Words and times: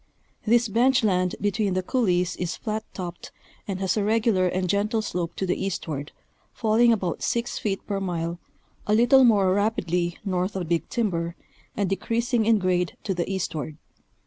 This 0.47 0.67
bench 0.67 1.03
land 1.03 1.35
between 1.39 1.75
the 1.75 1.83
couleés 1.83 2.35
is 2.39 2.55
flat 2.55 2.83
topped 2.91 3.31
and 3.67 3.79
has 3.79 3.95
a 3.95 4.03
regular 4.03 4.47
and 4.47 4.67
gentle 4.67 5.03
slope 5.03 5.35
to 5.35 5.45
the 5.45 5.63
eastward, 5.63 6.07
The 6.07 6.13
Irrigation 6.15 6.55
Problem 6.55 6.81
in 6.81 6.89
Montana. 6.89 7.17
227 7.19 7.19
falling 7.21 7.21
about 7.21 7.21
six 7.21 7.59
feet 7.59 7.85
per 7.85 7.99
mile, 7.99 8.39
a 8.87 8.95
little 8.95 9.23
more 9.23 9.53
rapidly 9.53 10.17
north 10.25 10.55
of 10.55 10.67
Big 10.67 10.89
Timber, 10.89 11.35
and 11.77 11.87
decreasing 11.87 12.47
in 12.47 12.57
grade 12.57 12.97
to 13.03 13.13
the 13.13 13.29
eastward. 13.31 13.77